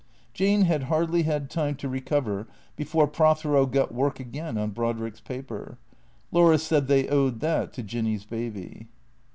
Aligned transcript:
Jane 0.33 0.63
had 0.63 0.85
hardly 0.85 1.21
had 1.21 1.47
time 1.47 1.75
to 1.75 1.87
recover 1.87 2.47
before 2.75 3.05
Prothero 3.07 3.67
got 3.67 3.93
work 3.93 4.19
again 4.19 4.57
on 4.57 4.71
Brodrick's 4.71 5.21
paper. 5.21 5.77
Laura 6.31 6.57
said 6.57 6.87
they 6.87 7.07
owed 7.07 7.39
that 7.41 7.71
to 7.73 7.83
Jinny's 7.83 8.25
baby. 8.25 8.87